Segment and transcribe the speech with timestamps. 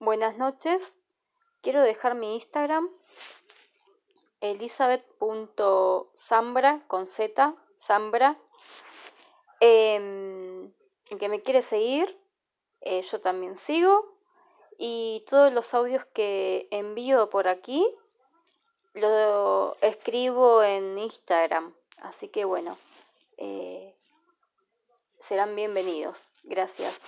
[0.00, 0.82] Buenas noches.
[1.60, 2.88] Quiero dejar mi Instagram
[4.40, 8.38] elizabeth.zambra con Z, Zambra.
[9.60, 10.70] Eh,
[11.18, 12.18] que me quiere seguir,
[12.80, 14.16] eh, yo también sigo.
[14.78, 17.86] Y todos los audios que envío por aquí
[18.94, 21.74] lo escribo en Instagram.
[21.98, 22.78] Así que bueno,
[23.36, 23.94] eh,
[25.18, 26.18] serán bienvenidos.
[26.44, 26.98] Gracias.